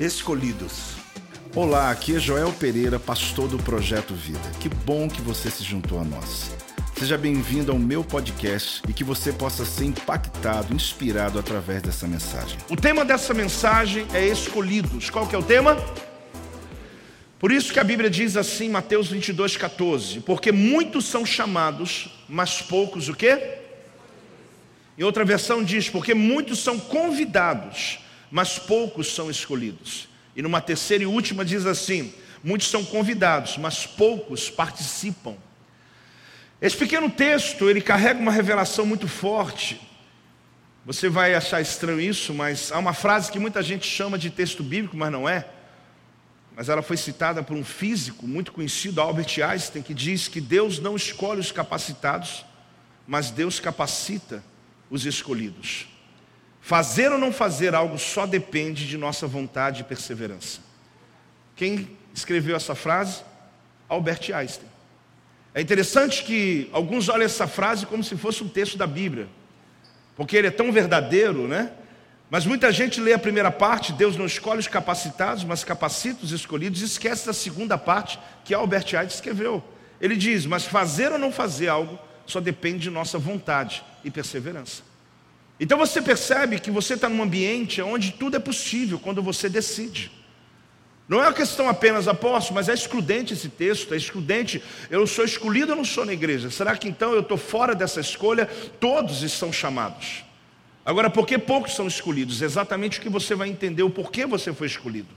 Escolhidos. 0.00 0.94
Olá, 1.54 1.90
aqui 1.90 2.16
é 2.16 2.18
Joel 2.18 2.50
Pereira, 2.54 2.98
pastor 2.98 3.48
do 3.48 3.58
Projeto 3.58 4.14
Vida. 4.14 4.50
Que 4.58 4.66
bom 4.66 5.10
que 5.10 5.20
você 5.20 5.50
se 5.50 5.62
juntou 5.62 6.00
a 6.00 6.04
nós. 6.04 6.56
Seja 6.98 7.18
bem-vindo 7.18 7.70
ao 7.70 7.78
meu 7.78 8.02
podcast 8.02 8.80
e 8.88 8.94
que 8.94 9.04
você 9.04 9.30
possa 9.30 9.62
ser 9.66 9.84
impactado, 9.84 10.74
inspirado 10.74 11.38
através 11.38 11.82
dessa 11.82 12.08
mensagem. 12.08 12.56
O 12.70 12.76
tema 12.76 13.04
dessa 13.04 13.34
mensagem 13.34 14.06
é 14.14 14.26
escolhidos. 14.26 15.10
Qual 15.10 15.26
que 15.26 15.34
é 15.34 15.38
o 15.38 15.42
tema? 15.42 15.76
Por 17.38 17.52
isso 17.52 17.70
que 17.70 17.78
a 17.78 17.84
Bíblia 17.84 18.08
diz 18.08 18.38
assim, 18.38 18.70
Mateus 18.70 19.08
22, 19.08 19.58
14: 19.58 20.20
Porque 20.20 20.50
muitos 20.50 21.04
são 21.04 21.26
chamados, 21.26 22.08
mas 22.26 22.62
poucos 22.62 23.10
o 23.10 23.14
quê? 23.14 23.58
Em 24.96 25.02
outra 25.02 25.26
versão 25.26 25.62
diz: 25.62 25.90
Porque 25.90 26.14
muitos 26.14 26.60
são 26.60 26.78
convidados, 26.78 27.98
mas 28.30 28.58
poucos 28.58 29.14
são 29.14 29.30
escolhidos. 29.30 30.08
E 30.36 30.42
numa 30.42 30.60
terceira 30.60 31.04
e 31.04 31.06
última 31.06 31.44
diz 31.44 31.66
assim: 31.66 32.14
Muitos 32.42 32.68
são 32.68 32.84
convidados, 32.84 33.56
mas 33.56 33.86
poucos 33.86 34.48
participam. 34.48 35.36
Esse 36.60 36.76
pequeno 36.76 37.10
texto, 37.10 37.68
ele 37.68 37.80
carrega 37.80 38.20
uma 38.20 38.32
revelação 38.32 38.84
muito 38.84 39.08
forte. 39.08 39.80
Você 40.84 41.08
vai 41.08 41.34
achar 41.34 41.60
estranho 41.60 42.00
isso, 42.00 42.32
mas 42.34 42.70
há 42.72 42.78
uma 42.78 42.92
frase 42.92 43.30
que 43.30 43.38
muita 43.38 43.62
gente 43.62 43.86
chama 43.86 44.18
de 44.18 44.30
texto 44.30 44.62
bíblico, 44.62 44.96
mas 44.96 45.12
não 45.12 45.28
é 45.28 45.46
mas 46.60 46.68
ela 46.68 46.82
foi 46.82 46.98
citada 46.98 47.42
por 47.42 47.56
um 47.56 47.64
físico 47.64 48.26
muito 48.26 48.52
conhecido, 48.52 49.00
Albert 49.00 49.40
Einstein, 49.42 49.82
que 49.82 49.94
diz 49.94 50.28
que 50.28 50.42
Deus 50.42 50.78
não 50.78 50.94
escolhe 50.94 51.40
os 51.40 51.50
capacitados, 51.50 52.44
mas 53.06 53.30
Deus 53.30 53.58
capacita 53.58 54.44
os 54.90 55.06
escolhidos. 55.06 55.86
Fazer 56.60 57.10
ou 57.10 57.18
não 57.18 57.32
fazer 57.32 57.74
algo 57.74 57.98
só 57.98 58.26
depende 58.26 58.86
de 58.86 58.96
nossa 58.96 59.26
vontade 59.26 59.80
e 59.80 59.84
perseverança. 59.84 60.60
Quem 61.56 61.96
escreveu 62.14 62.54
essa 62.54 62.74
frase? 62.74 63.22
Albert 63.88 64.30
Einstein. 64.32 64.68
É 65.54 65.60
interessante 65.60 66.22
que 66.22 66.68
alguns 66.72 67.08
olham 67.08 67.24
essa 67.24 67.46
frase 67.46 67.86
como 67.86 68.04
se 68.04 68.16
fosse 68.16 68.44
um 68.44 68.48
texto 68.48 68.78
da 68.78 68.86
Bíblia, 68.86 69.28
porque 70.16 70.36
ele 70.36 70.46
é 70.46 70.50
tão 70.50 70.70
verdadeiro, 70.70 71.48
né? 71.48 71.72
Mas 72.30 72.46
muita 72.46 72.70
gente 72.70 73.00
lê 73.00 73.12
a 73.12 73.18
primeira 73.18 73.50
parte, 73.50 73.92
Deus 73.92 74.16
não 74.16 74.26
escolhe 74.26 74.60
os 74.60 74.68
capacitados, 74.68 75.42
mas 75.42 75.64
capacita 75.64 76.24
os 76.24 76.30
escolhidos, 76.30 76.80
e 76.80 76.84
esquece 76.84 77.26
da 77.26 77.32
segunda 77.32 77.76
parte 77.76 78.20
que 78.44 78.54
Albert 78.54 78.84
Einstein 78.84 79.06
escreveu. 79.06 79.64
Ele 80.00 80.14
diz: 80.14 80.46
Mas 80.46 80.64
fazer 80.64 81.10
ou 81.10 81.18
não 81.18 81.32
fazer 81.32 81.68
algo 81.68 81.98
só 82.24 82.40
depende 82.40 82.84
de 82.84 82.90
nossa 82.90 83.18
vontade 83.18 83.82
e 84.04 84.10
perseverança. 84.10 84.89
Então 85.60 85.76
você 85.76 86.00
percebe 86.00 86.58
que 86.58 86.70
você 86.70 86.94
está 86.94 87.06
num 87.06 87.22
ambiente 87.22 87.82
onde 87.82 88.12
tudo 88.12 88.36
é 88.36 88.40
possível 88.40 88.98
quando 88.98 89.22
você 89.22 89.46
decide. 89.46 90.10
Não 91.06 91.20
é 91.20 91.26
uma 91.26 91.34
questão 91.34 91.68
apenas 91.68 92.08
apóstolo, 92.08 92.54
mas 92.54 92.68
é 92.68 92.72
excludente 92.72 93.34
esse 93.34 93.48
texto, 93.50 93.92
é 93.92 93.96
excludente. 93.96 94.62
Eu 94.88 95.06
sou 95.06 95.24
escolhido 95.24 95.72
ou 95.72 95.76
não 95.76 95.84
sou 95.84 96.06
na 96.06 96.14
igreja? 96.14 96.50
Será 96.50 96.74
que 96.76 96.88
então 96.88 97.12
eu 97.12 97.20
estou 97.20 97.36
fora 97.36 97.74
dessa 97.74 98.00
escolha? 98.00 98.46
Todos 98.78 99.22
estão 99.22 99.52
chamados. 99.52 100.24
Agora, 100.86 101.10
por 101.10 101.26
que 101.26 101.36
poucos 101.36 101.74
são 101.74 101.86
escolhidos? 101.86 102.40
Exatamente 102.40 102.98
o 102.98 103.02
que 103.02 103.08
você 103.10 103.34
vai 103.34 103.48
entender, 103.48 103.82
o 103.82 103.90
porquê 103.90 104.24
você 104.24 104.54
foi 104.54 104.66
escolhido. 104.66 105.08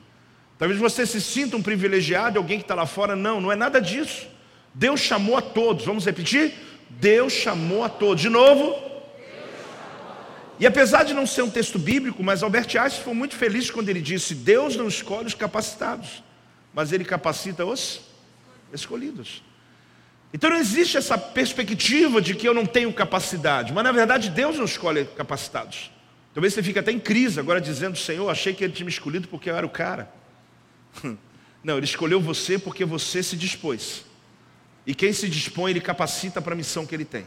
Talvez 0.57 0.79
você 0.79 1.05
se 1.05 1.21
sinta 1.21 1.55
um 1.55 1.61
privilegiado, 1.61 2.37
alguém 2.37 2.57
que 2.57 2.65
está 2.65 2.75
lá 2.75 2.85
fora. 2.85 3.15
Não, 3.15 3.39
não 3.39 3.51
é 3.51 3.55
nada 3.55 3.79
disso. 3.79 4.27
Deus 4.73 4.99
chamou 4.99 5.37
a 5.37 5.41
todos. 5.41 5.85
Vamos 5.85 6.05
repetir? 6.05 6.53
Deus 6.89 7.31
chamou 7.31 7.83
a 7.83 7.89
todos. 7.89 8.21
De 8.21 8.29
novo. 8.29 8.92
E 10.59 10.67
apesar 10.67 11.03
de 11.03 11.13
não 11.13 11.25
ser 11.25 11.41
um 11.41 11.49
texto 11.49 11.79
bíblico, 11.79 12.23
mas 12.23 12.43
Albert 12.43 12.67
Einstein 12.77 13.03
foi 13.03 13.13
muito 13.13 13.35
feliz 13.35 13.71
quando 13.71 13.89
ele 13.89 14.01
disse: 14.01 14.35
Deus 14.35 14.75
não 14.75 14.87
escolhe 14.87 15.27
os 15.27 15.33
capacitados, 15.33 16.23
mas 16.73 16.91
ele 16.91 17.03
capacita 17.03 17.65
os 17.65 18.01
escolhidos. 18.71 19.43
Então 20.33 20.49
não 20.49 20.57
existe 20.57 20.97
essa 20.97 21.17
perspectiva 21.17 22.19
de 22.21 22.33
que 22.33 22.47
eu 22.47 22.53
não 22.53 22.65
tenho 22.65 22.91
capacidade, 22.91 23.71
mas 23.71 23.83
na 23.83 23.91
verdade 23.91 24.29
Deus 24.29 24.57
não 24.57 24.65
escolhe 24.65 25.05
capacitados. 25.05 25.91
Talvez 26.33 26.53
você 26.53 26.63
fique 26.63 26.79
até 26.79 26.91
em 26.91 26.99
crise 26.99 27.39
agora 27.39 27.61
dizendo, 27.61 27.95
Senhor, 27.95 28.27
achei 28.29 28.53
que 28.53 28.63
Ele 28.63 28.73
tinha 28.73 28.85
me 28.85 28.91
escolhido 28.91 29.27
porque 29.27 29.49
eu 29.49 29.55
era 29.55 29.65
o 29.65 29.69
cara. 29.69 30.11
Não, 31.63 31.77
Ele 31.77 31.85
escolheu 31.85 32.19
você 32.19 32.57
porque 32.57 32.83
você 32.83 33.21
se 33.21 33.37
dispôs. 33.37 34.03
E 34.85 34.95
quem 34.95 35.13
se 35.13 35.29
dispõe, 35.29 35.71
Ele 35.71 35.79
capacita 35.79 36.41
para 36.41 36.53
a 36.53 36.57
missão 36.57 36.85
que 36.85 36.95
Ele 36.95 37.05
tem. 37.05 37.25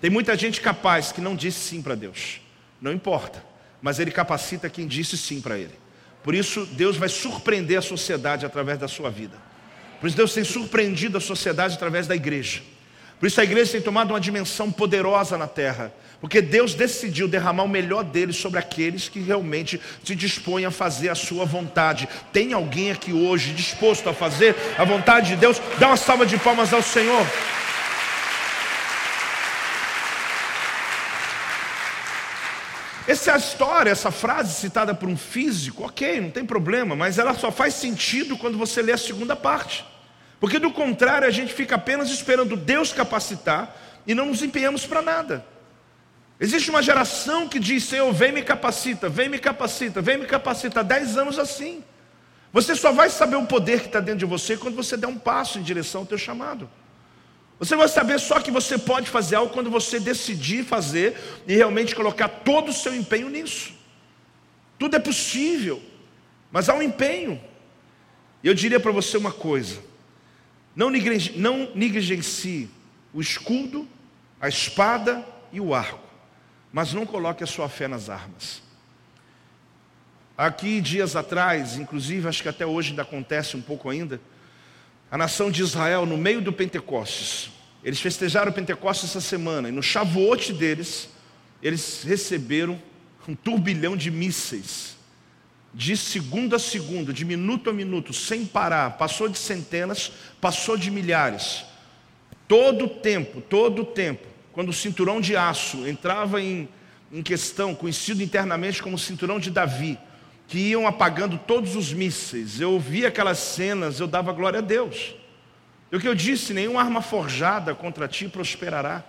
Tem 0.00 0.10
muita 0.10 0.36
gente 0.36 0.60
capaz 0.60 1.12
que 1.12 1.20
não 1.20 1.36
disse 1.36 1.60
sim 1.60 1.82
para 1.82 1.94
Deus. 1.94 2.40
Não 2.80 2.92
importa, 2.92 3.44
mas 3.82 3.98
Ele 3.98 4.10
capacita 4.10 4.70
quem 4.70 4.86
disse 4.86 5.16
sim 5.16 5.40
para 5.40 5.58
Ele. 5.58 5.74
Por 6.22 6.34
isso, 6.34 6.66
Deus 6.66 6.96
vai 6.96 7.08
surpreender 7.08 7.78
a 7.78 7.82
sociedade 7.82 8.46
através 8.46 8.78
da 8.78 8.88
sua 8.88 9.10
vida. 9.10 9.36
Por 10.00 10.06
isso 10.06 10.16
Deus 10.16 10.32
tem 10.32 10.44
surpreendido 10.44 11.18
a 11.18 11.20
sociedade 11.20 11.74
através 11.74 12.06
da 12.06 12.16
igreja. 12.16 12.62
Por 13.18 13.26
isso 13.26 13.38
a 13.38 13.44
igreja 13.44 13.72
tem 13.72 13.82
tomado 13.82 14.12
uma 14.12 14.20
dimensão 14.20 14.72
poderosa 14.72 15.36
na 15.36 15.46
terra. 15.46 15.92
Porque 16.22 16.40
Deus 16.40 16.74
decidiu 16.74 17.28
derramar 17.28 17.64
o 17.64 17.68
melhor 17.68 18.02
dele 18.02 18.32
sobre 18.32 18.58
aqueles 18.58 19.08
que 19.08 19.20
realmente 19.20 19.78
se 20.02 20.14
dispõem 20.14 20.64
a 20.64 20.70
fazer 20.70 21.10
a 21.10 21.14
sua 21.14 21.44
vontade. 21.44 22.08
Tem 22.32 22.54
alguém 22.54 22.90
aqui 22.90 23.12
hoje 23.12 23.52
disposto 23.52 24.08
a 24.08 24.14
fazer 24.14 24.56
a 24.78 24.84
vontade 24.84 25.28
de 25.28 25.36
Deus? 25.36 25.60
Dá 25.78 25.88
uma 25.88 25.96
salva 25.98 26.24
de 26.24 26.38
palmas 26.38 26.72
ao 26.72 26.82
Senhor. 26.82 27.26
Essa 33.20 33.32
é 33.32 33.34
a 33.34 33.36
história, 33.36 33.90
essa 33.90 34.10
frase 34.10 34.54
citada 34.54 34.94
por 34.94 35.06
um 35.06 35.16
físico, 35.16 35.84
ok, 35.84 36.22
não 36.22 36.30
tem 36.30 36.42
problema, 36.42 36.96
mas 36.96 37.18
ela 37.18 37.34
só 37.34 37.52
faz 37.52 37.74
sentido 37.74 38.34
quando 38.34 38.56
você 38.56 38.80
lê 38.80 38.92
a 38.92 38.96
segunda 38.96 39.36
parte. 39.36 39.84
Porque 40.40 40.58
do 40.58 40.70
contrário, 40.70 41.28
a 41.28 41.30
gente 41.30 41.52
fica 41.52 41.74
apenas 41.74 42.08
esperando 42.08 42.56
Deus 42.56 42.94
capacitar 42.94 43.76
e 44.06 44.14
não 44.14 44.24
nos 44.24 44.42
empenhamos 44.42 44.86
para 44.86 45.02
nada. 45.02 45.44
Existe 46.40 46.70
uma 46.70 46.82
geração 46.82 47.46
que 47.46 47.58
diz: 47.58 47.84
Senhor, 47.84 48.10
vem 48.10 48.32
me 48.32 48.40
capacita, 48.40 49.10
vem 49.10 49.28
me 49.28 49.38
capacita, 49.38 50.00
vem 50.00 50.16
me 50.16 50.24
capacita. 50.24 50.80
Há 50.80 50.82
dez 50.82 51.18
anos 51.18 51.38
assim. 51.38 51.84
Você 52.54 52.74
só 52.74 52.90
vai 52.90 53.10
saber 53.10 53.36
o 53.36 53.44
poder 53.44 53.80
que 53.80 53.86
está 53.88 54.00
dentro 54.00 54.20
de 54.20 54.24
você 54.24 54.56
quando 54.56 54.76
você 54.76 54.96
der 54.96 55.08
um 55.08 55.18
passo 55.18 55.58
em 55.58 55.62
direção 55.62 56.00
ao 56.00 56.06
teu 56.06 56.16
chamado. 56.16 56.70
Você 57.60 57.76
vai 57.76 57.88
saber 57.88 58.18
só 58.18 58.40
que 58.40 58.50
você 58.50 58.78
pode 58.78 59.10
fazer 59.10 59.36
algo 59.36 59.52
quando 59.52 59.70
você 59.70 60.00
decidir 60.00 60.64
fazer 60.64 61.14
e 61.46 61.54
realmente 61.54 61.94
colocar 61.94 62.26
todo 62.26 62.70
o 62.70 62.72
seu 62.72 62.94
empenho 62.94 63.28
nisso. 63.28 63.74
Tudo 64.78 64.96
é 64.96 64.98
possível, 64.98 65.80
mas 66.50 66.70
há 66.70 66.74
um 66.74 66.80
empenho. 66.80 67.38
Eu 68.42 68.54
diria 68.54 68.80
para 68.80 68.90
você 68.90 69.18
uma 69.18 69.30
coisa: 69.30 69.78
não, 70.74 70.88
negligencie 70.88 72.70
o 73.12 73.20
escudo, 73.20 73.86
a 74.40 74.48
espada 74.48 75.22
e 75.52 75.60
o 75.60 75.74
arco, 75.74 76.08
mas 76.72 76.94
não 76.94 77.04
coloque 77.04 77.44
a 77.44 77.46
sua 77.46 77.68
fé 77.68 77.86
nas 77.86 78.08
armas. 78.08 78.62
Aqui, 80.34 80.80
dias 80.80 81.14
atrás, 81.14 81.76
inclusive, 81.76 82.26
acho 82.26 82.42
que 82.42 82.48
até 82.48 82.64
hoje 82.64 82.90
ainda 82.90 83.02
acontece 83.02 83.54
um 83.54 83.60
pouco 83.60 83.90
ainda, 83.90 84.18
a 85.10 85.18
nação 85.18 85.50
de 85.50 85.62
Israel, 85.62 86.06
no 86.06 86.16
meio 86.16 86.40
do 86.40 86.52
Pentecostes, 86.52 87.50
eles 87.82 88.00
festejaram 88.00 88.50
o 88.50 88.54
Pentecostes 88.54 89.10
essa 89.10 89.20
semana, 89.20 89.68
e 89.68 89.72
no 89.72 89.82
chavote 89.82 90.52
deles, 90.52 91.08
eles 91.62 92.02
receberam 92.04 92.80
um 93.26 93.34
turbilhão 93.34 93.96
de 93.96 94.10
mísseis 94.10 95.00
de 95.72 95.96
segundo 95.96 96.56
a 96.56 96.58
segundo, 96.58 97.12
de 97.12 97.24
minuto 97.24 97.70
a 97.70 97.72
minuto, 97.72 98.12
sem 98.12 98.44
parar, 98.44 98.96
passou 98.96 99.28
de 99.28 99.38
centenas, 99.38 100.10
passou 100.40 100.76
de 100.76 100.90
milhares. 100.90 101.64
Todo 102.48 102.86
o 102.86 102.88
tempo, 102.88 103.40
todo 103.40 103.82
o 103.82 103.84
tempo, 103.84 104.26
quando 104.52 104.70
o 104.70 104.72
cinturão 104.72 105.20
de 105.20 105.36
aço 105.36 105.86
entrava 105.86 106.42
em, 106.42 106.68
em 107.12 107.22
questão, 107.22 107.74
conhecido 107.74 108.22
internamente 108.22 108.82
como 108.82 108.98
cinturão 108.98 109.38
de 109.38 109.50
Davi, 109.50 109.96
que 110.50 110.58
iam 110.58 110.84
apagando 110.84 111.38
todos 111.38 111.76
os 111.76 111.92
mísseis, 111.92 112.60
eu 112.60 112.76
via 112.80 113.06
aquelas 113.06 113.38
cenas, 113.38 114.00
eu 114.00 114.08
dava 114.08 114.32
glória 114.32 114.58
a 114.58 114.60
Deus. 114.60 115.14
E 115.92 115.96
o 115.96 116.00
que 116.00 116.08
eu 116.08 116.14
disse, 116.14 116.52
nenhuma 116.52 116.80
arma 116.80 117.00
forjada 117.00 117.72
contra 117.72 118.08
ti 118.08 118.28
prosperará. 118.28 119.04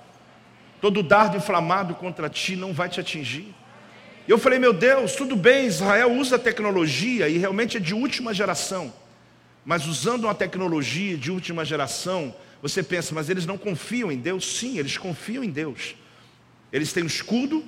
Todo 0.79 1.01
dardo 1.01 1.37
inflamado 1.37 1.95
contra 1.95 2.29
ti 2.29 2.55
não 2.55 2.73
vai 2.73 2.89
te 2.89 2.99
atingir. 2.99 3.55
Eu 4.27 4.37
falei, 4.37 4.59
meu 4.59 4.71
Deus, 4.71 5.15
tudo 5.15 5.35
bem, 5.35 5.65
Israel 5.65 6.11
usa 6.11 6.37
tecnologia 6.37 7.27
e 7.27 7.39
realmente 7.39 7.77
é 7.77 7.79
de 7.79 7.95
última 7.95 8.35
geração. 8.35 8.93
Mas 9.65 9.87
usando 9.87 10.25
uma 10.25 10.35
tecnologia 10.35 11.17
de 11.17 11.31
última 11.31 11.65
geração, 11.65 12.35
você 12.61 12.83
pensa, 12.83 13.15
mas 13.15 13.31
eles 13.31 13.47
não 13.47 13.57
confiam 13.57 14.11
em 14.11 14.17
Deus? 14.19 14.59
Sim, 14.59 14.77
eles 14.77 14.95
confiam 14.95 15.43
em 15.43 15.49
Deus. 15.49 15.95
Eles 16.71 16.93
têm 16.93 17.01
o 17.01 17.07
escudo, 17.07 17.65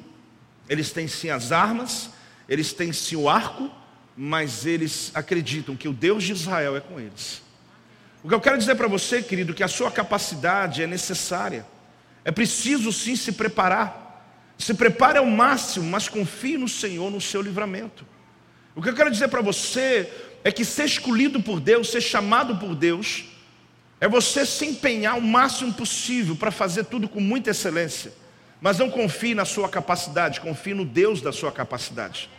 eles 0.69 0.91
têm 0.91 1.07
sim 1.07 1.31
as 1.31 1.51
armas, 1.51 2.11
eles 2.47 2.73
têm 2.73 2.91
sim 2.91 3.15
o 3.15 3.29
arco, 3.29 3.71
mas 4.15 4.65
eles 4.65 5.11
acreditam 5.13 5.75
que 5.75 5.87
o 5.87 5.93
Deus 5.93 6.23
de 6.23 6.33
Israel 6.33 6.75
é 6.75 6.79
com 6.79 6.99
eles. 6.99 7.41
O 8.23 8.29
que 8.29 8.33
eu 8.33 8.41
quero 8.41 8.57
dizer 8.57 8.75
para 8.75 8.87
você, 8.87 9.21
querido, 9.21 9.53
que 9.53 9.63
a 9.63 9.67
sua 9.67 9.91
capacidade 9.91 10.81
é 10.81 10.87
necessária. 10.87 11.65
É 12.23 12.31
preciso 12.31 12.91
sim 12.91 13.15
se 13.15 13.33
preparar. 13.33 14.01
Se 14.57 14.73
prepare 14.73 15.17
ao 15.17 15.25
máximo, 15.25 15.89
mas 15.89 16.07
confie 16.07 16.57
no 16.57 16.69
Senhor 16.69 17.11
no 17.11 17.19
seu 17.19 17.41
livramento. 17.41 18.05
O 18.75 18.81
que 18.81 18.89
eu 18.89 18.93
quero 18.93 19.11
dizer 19.11 19.27
para 19.27 19.41
você 19.41 20.09
é 20.43 20.51
que 20.51 20.63
ser 20.63 20.85
escolhido 20.85 21.41
por 21.41 21.59
Deus, 21.59 21.89
ser 21.89 22.01
chamado 22.01 22.57
por 22.57 22.75
Deus, 22.75 23.25
é 23.99 24.07
você 24.07 24.45
se 24.45 24.65
empenhar 24.65 25.17
o 25.17 25.21
máximo 25.21 25.73
possível 25.73 26.35
para 26.35 26.51
fazer 26.51 26.85
tudo 26.85 27.07
com 27.07 27.19
muita 27.19 27.51
excelência. 27.51 28.13
Mas 28.63 28.79
não 28.79 28.89
confie 28.89 29.35
na 29.35 29.43
sua 29.43 29.67
capacidade, 29.67 30.39
confie 30.39 30.73
no 30.73 30.85
Deus 30.85 31.21
da 31.21 31.33
sua 31.33 31.51
capacidade. 31.51 32.29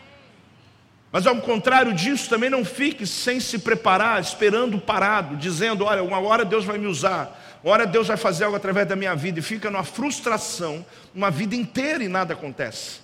Mas 1.13 1.27
ao 1.27 1.37
contrário 1.37 1.93
disso, 1.93 2.31
também 2.31 2.49
não 2.49 2.65
fique 2.65 3.07
sem 3.07 3.39
se 3.39 3.59
preparar, 3.59 4.23
esperando 4.23 4.81
parado, 4.81 5.37
dizendo: 5.37 5.85
olha, 5.85 6.03
uma 6.03 6.19
hora 6.19 6.43
Deus 6.43 6.65
vai 6.65 6.79
me 6.79 6.87
usar, 6.87 7.59
uma 7.63 7.75
hora 7.75 7.87
Deus 7.87 8.09
vai 8.09 8.17
fazer 8.17 8.45
algo 8.45 8.57
através 8.57 8.89
da 8.89 8.97
minha 8.97 9.15
vida, 9.15 9.39
e 9.39 9.43
fica 9.43 9.71
numa 9.71 9.85
frustração 9.85 10.83
uma 11.15 11.31
vida 11.31 11.55
inteira 11.55 12.03
e 12.03 12.09
nada 12.09 12.33
acontece. 12.33 13.01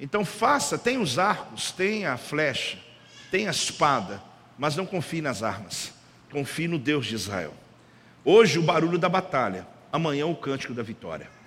Então 0.00 0.24
faça, 0.24 0.76
tem 0.76 0.98
os 0.98 1.20
arcos, 1.20 1.70
tem 1.70 2.06
a 2.06 2.16
flecha, 2.16 2.76
tem 3.30 3.46
a 3.46 3.52
espada, 3.52 4.20
mas 4.58 4.74
não 4.74 4.84
confie 4.84 5.22
nas 5.22 5.44
armas, 5.44 5.92
confie 6.32 6.66
no 6.66 6.76
Deus 6.76 7.06
de 7.06 7.14
Israel. 7.14 7.54
Hoje 8.24 8.58
o 8.58 8.62
barulho 8.62 8.98
da 8.98 9.08
batalha, 9.08 9.64
amanhã 9.92 10.26
o 10.26 10.34
cântico 10.34 10.74
da 10.74 10.82
vitória. 10.82 11.40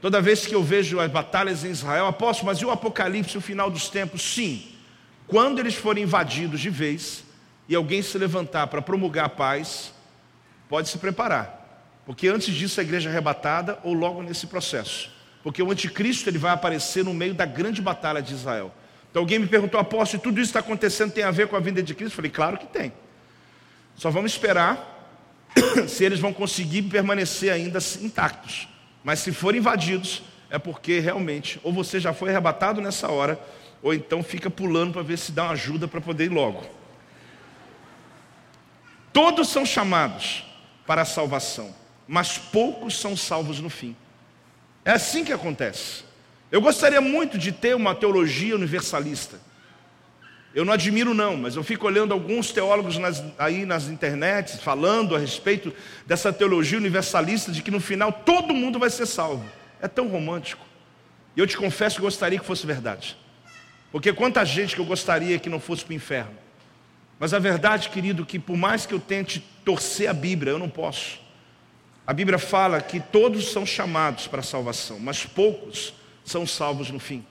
Toda 0.00 0.20
vez 0.20 0.46
que 0.46 0.54
eu 0.54 0.62
vejo 0.62 1.00
as 1.00 1.10
batalhas 1.10 1.64
em 1.64 1.70
Israel, 1.70 2.06
aposto, 2.06 2.44
mas 2.44 2.58
e 2.58 2.64
o 2.64 2.70
Apocalipse, 2.70 3.38
o 3.38 3.40
final 3.40 3.70
dos 3.70 3.88
tempos? 3.88 4.22
Sim, 4.22 4.62
quando 5.26 5.58
eles 5.58 5.74
forem 5.74 6.04
invadidos 6.04 6.60
de 6.60 6.70
vez 6.70 7.24
e 7.68 7.74
alguém 7.74 8.02
se 8.02 8.16
levantar 8.16 8.66
para 8.68 8.82
promulgar 8.82 9.26
a 9.26 9.28
paz, 9.28 9.92
pode 10.68 10.88
se 10.88 10.98
preparar, 10.98 12.00
porque 12.04 12.28
antes 12.28 12.54
disso 12.54 12.78
a 12.78 12.82
igreja 12.82 13.08
é 13.08 13.12
arrebatada 13.12 13.78
ou 13.82 13.92
logo 13.92 14.22
nesse 14.22 14.46
processo, 14.46 15.10
porque 15.42 15.62
o 15.62 15.70
anticristo 15.70 16.28
ele 16.28 16.38
vai 16.38 16.52
aparecer 16.52 17.04
no 17.04 17.14
meio 17.14 17.34
da 17.34 17.46
grande 17.46 17.80
batalha 17.80 18.22
de 18.22 18.34
Israel. 18.34 18.72
Então 19.10 19.22
alguém 19.22 19.38
me 19.38 19.46
perguntou, 19.46 19.80
apóstolo, 19.80 20.22
tudo 20.22 20.40
isso 20.40 20.50
está 20.50 20.60
acontecendo 20.60 21.10
tem 21.10 21.24
a 21.24 21.30
ver 21.30 21.48
com 21.48 21.56
a 21.56 21.60
vinda 21.60 21.82
de 21.82 21.94
Cristo? 21.94 22.12
Eu 22.12 22.16
falei, 22.16 22.30
claro 22.30 22.58
que 22.58 22.66
tem. 22.66 22.92
Só 23.96 24.10
vamos 24.10 24.32
esperar 24.32 25.10
se 25.88 26.04
eles 26.04 26.20
vão 26.20 26.32
conseguir 26.32 26.82
permanecer 26.82 27.50
ainda 27.50 27.78
intactos. 28.00 28.68
Mas 29.06 29.20
se 29.20 29.30
forem 29.30 29.60
invadidos, 29.60 30.20
é 30.50 30.58
porque 30.58 30.98
realmente, 30.98 31.60
ou 31.62 31.72
você 31.72 32.00
já 32.00 32.12
foi 32.12 32.30
arrebatado 32.30 32.80
nessa 32.80 33.08
hora, 33.08 33.38
ou 33.80 33.94
então 33.94 34.20
fica 34.20 34.50
pulando 34.50 34.94
para 34.94 35.02
ver 35.02 35.16
se 35.16 35.30
dá 35.30 35.44
uma 35.44 35.52
ajuda 35.52 35.86
para 35.86 36.00
poder 36.00 36.24
ir 36.24 36.30
logo. 36.30 36.66
Todos 39.12 39.48
são 39.48 39.64
chamados 39.64 40.44
para 40.84 41.02
a 41.02 41.04
salvação, 41.04 41.72
mas 42.08 42.36
poucos 42.36 42.98
são 42.98 43.16
salvos 43.16 43.60
no 43.60 43.70
fim. 43.70 43.94
É 44.84 44.90
assim 44.90 45.24
que 45.24 45.32
acontece. 45.32 46.02
Eu 46.50 46.60
gostaria 46.60 47.00
muito 47.00 47.38
de 47.38 47.52
ter 47.52 47.76
uma 47.76 47.94
teologia 47.94 48.56
universalista. 48.56 49.38
Eu 50.56 50.64
não 50.64 50.72
admiro 50.72 51.12
não, 51.12 51.36
mas 51.36 51.54
eu 51.54 51.62
fico 51.62 51.86
olhando 51.86 52.14
alguns 52.14 52.50
teólogos 52.50 52.96
nas, 52.96 53.22
aí 53.38 53.66
nas 53.66 53.88
internets 53.88 54.58
falando 54.58 55.14
a 55.14 55.18
respeito 55.18 55.70
dessa 56.06 56.32
teologia 56.32 56.78
universalista 56.78 57.52
de 57.52 57.60
que 57.60 57.70
no 57.70 57.78
final 57.78 58.10
todo 58.10 58.54
mundo 58.54 58.78
vai 58.78 58.88
ser 58.88 59.04
salvo. 59.04 59.44
É 59.82 59.86
tão 59.86 60.08
romântico. 60.08 60.64
E 61.36 61.40
eu 61.40 61.46
te 61.46 61.58
confesso 61.58 61.96
que 61.96 62.00
gostaria 62.00 62.38
que 62.38 62.46
fosse 62.46 62.66
verdade. 62.66 63.18
Porque 63.92 64.14
quanta 64.14 64.42
gente 64.46 64.74
que 64.74 64.80
eu 64.80 64.86
gostaria 64.86 65.38
que 65.38 65.50
não 65.50 65.60
fosse 65.60 65.84
para 65.84 65.92
o 65.92 65.96
inferno. 65.96 66.38
Mas 67.20 67.34
a 67.34 67.38
verdade, 67.38 67.90
querido, 67.90 68.24
que 68.24 68.38
por 68.38 68.56
mais 68.56 68.86
que 68.86 68.94
eu 68.94 68.98
tente 68.98 69.44
torcer 69.62 70.08
a 70.08 70.14
Bíblia, 70.14 70.52
eu 70.52 70.58
não 70.58 70.70
posso. 70.70 71.20
A 72.06 72.14
Bíblia 72.14 72.38
fala 72.38 72.80
que 72.80 72.98
todos 72.98 73.52
são 73.52 73.66
chamados 73.66 74.26
para 74.26 74.40
a 74.40 74.42
salvação, 74.42 74.98
mas 74.98 75.26
poucos 75.26 75.92
são 76.24 76.46
salvos 76.46 76.90
no 76.90 76.98
fim. 76.98 77.26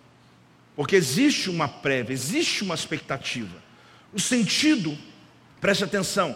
Porque 0.75 0.95
existe 0.95 1.49
uma 1.49 1.67
prévia, 1.67 2.13
existe 2.13 2.63
uma 2.63 2.75
expectativa. 2.75 3.63
O 4.13 4.19
sentido, 4.19 4.97
preste 5.61 5.83
atenção, 5.83 6.35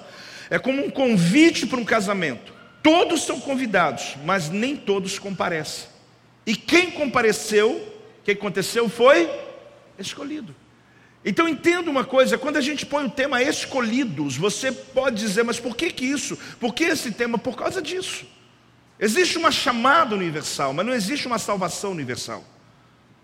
é 0.50 0.58
como 0.58 0.86
um 0.86 0.90
convite 0.90 1.68
para 1.68 1.80
um 1.80 1.86
casamento. 1.86 2.54
Todos 2.82 3.24
são 3.24 3.40
convidados, 3.40 4.16
mas 4.24 4.50
nem 4.50 4.76
todos 4.76 5.20
comparecem. 5.20 5.88
E 6.46 6.56
quem 6.56 6.92
compareceu, 6.92 7.72
o 7.72 8.24
que 8.24 8.32
aconteceu 8.32 8.88
foi 8.90 9.30
escolhido. 9.98 10.56
Então 11.24 11.48
entenda 11.48 11.92
uma 11.92 12.06
coisa, 12.06 12.38
quando 12.38 12.56
a 12.56 12.62
gente 12.62 12.86
põe 12.86 13.06
o 13.06 13.10
tema 13.10 13.44
escolhidos, 13.44 14.38
você 14.38 14.72
pode 14.72 15.18
dizer, 15.18 15.44
mas 15.44 15.60
por 15.60 15.76
que, 15.76 15.92
que 15.92 16.06
isso? 16.06 16.38
Por 16.60 16.74
que 16.74 16.86
esse 16.86 17.12
tema? 17.12 17.38
Por 17.38 17.58
causa 17.58 17.82
disso. 17.82 18.26
Existe 18.98 19.38
uma 19.38 19.52
chamada 19.52 20.16
universal, 20.16 20.74
mas 20.74 20.86
não 20.86 20.94
existe 20.94 21.28
uma 21.28 21.38
salvação 21.38 21.92
universal. 21.92 22.44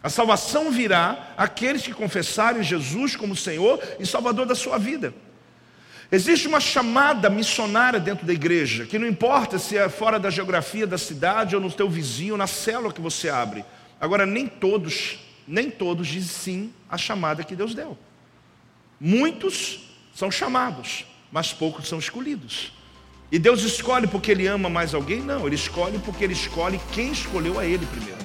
A 0.06 0.10
salvação 0.10 0.70
virá 0.70 1.34
àqueles 1.36 1.82
que 1.82 1.92
confessarem 1.92 2.62
Jesus 2.62 3.16
como 3.16 3.36
Senhor 3.36 3.82
e 4.00 4.06
Salvador 4.06 4.46
da 4.46 4.54
sua 4.54 4.78
vida. 4.78 5.12
Existe 6.12 6.48
uma 6.48 6.60
chamada 6.60 7.28
missionária 7.28 8.00
dentro 8.00 8.24
da 8.24 8.32
igreja, 8.32 8.86
que 8.86 9.00
não 9.00 9.08
importa 9.08 9.58
se 9.58 9.76
é 9.76 9.90
fora 9.90 10.20
da 10.20 10.30
geografia 10.30 10.86
da 10.86 11.00
cidade 11.00 11.56
ou 11.56 11.62
no 11.62 11.72
teu 11.72 11.90
vizinho, 11.90 12.38
na 12.38 12.46
célula 12.46 12.94
que 12.94 13.02
você 13.02 13.30
abre. 13.30 13.66
Agora, 14.00 14.28
nem 14.28 14.46
todos 14.46 15.18
nem 15.48 15.72
todos 15.72 16.08
dizem 16.08 16.30
sim 16.30 16.74
à 16.88 17.00
chamada 17.00 17.44
que 17.44 17.56
Deus 17.56 17.74
deu. 17.74 17.98
Muitos 19.00 19.90
são 20.14 20.30
chamados, 20.30 21.04
mas 21.32 21.52
poucos 21.52 21.88
são 21.88 21.98
escolhidos. 21.98 22.72
E 23.32 23.40
Deus 23.40 23.64
escolhe 23.64 24.06
porque 24.06 24.30
Ele 24.30 24.46
ama 24.46 24.70
mais 24.70 24.94
alguém? 24.94 25.20
Não, 25.20 25.48
Ele 25.48 25.56
escolhe 25.56 25.98
porque 25.98 26.24
Ele 26.24 26.34
escolhe 26.34 26.80
quem 26.94 27.12
escolheu 27.12 27.60
a 27.60 27.66
Ele 27.66 27.88
primeiro. 27.88 28.25